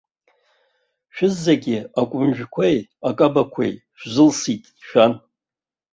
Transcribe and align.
Шәызегьы 1.15 1.77
акәымжәқәеи 2.01 2.77
акабақәеи 3.09 3.73
шәзылсит 3.99 4.63
шәан. 4.87 5.13